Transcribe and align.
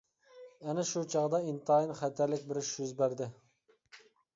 ئەنە 0.65 0.85
شۇ 0.93 1.03
چاغدا 1.15 1.41
ئىنتايىن 1.51 1.95
خەتەرلىك 2.03 2.51
بىر 2.51 2.65
ئىش 2.67 2.77
يۈز 2.83 2.99
بەردى. 3.05 3.33